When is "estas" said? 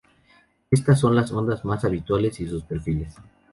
0.71-0.99